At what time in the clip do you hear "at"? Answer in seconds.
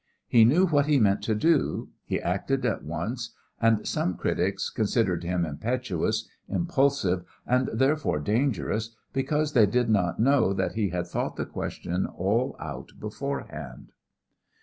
2.65-2.83